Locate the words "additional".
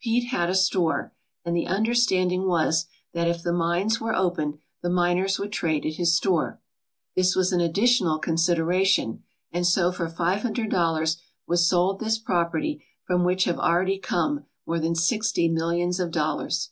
7.60-8.20